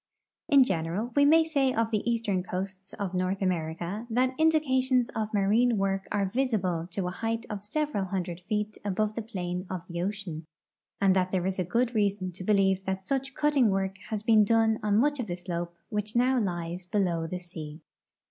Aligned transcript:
In 0.49 0.63
general, 0.63 1.13
we 1.15 1.25
may 1.25 1.43
say 1.43 1.71
of 1.75 1.91
the 1.91 2.01
eastern 2.11 2.41
coasts 2.41 2.93
of 2.93 3.13
North 3.13 3.39
America 3.39 4.07
that 4.09 4.33
indications 4.39 5.09
of 5.09 5.31
marine 5.31 5.73
Avork 5.77 6.05
are 6.11 6.25
visible 6.25 6.87
to 6.89 7.07
a 7.07 7.11
height 7.11 7.45
of 7.51 7.63
several 7.63 8.05
hundred 8.05 8.41
feet 8.41 8.79
above 8.83 9.13
the 9.13 9.21
i)lane 9.21 9.67
of 9.69 9.83
the 9.87 10.01
ocean, 10.01 10.47
and 10.99 11.15
that 11.15 11.31
there 11.31 11.45
is 11.45 11.61
good 11.69 11.93
reason 11.93 12.31
to 12.31 12.43
believe 12.43 12.83
that 12.85 13.05
such 13.05 13.35
cutting 13.35 13.69
Avork 13.69 13.97
has 14.09 14.23
been 14.23 14.43
done 14.43 14.79
on 14.81 14.97
much 14.97 15.19
of 15.19 15.27
the 15.27 15.37
slope 15.37 15.75
Avhich 15.93 16.15
noAV 16.15 16.43
lies 16.43 16.83
beloAV 16.87 17.29
the 17.29 17.37
sea. 17.37 17.81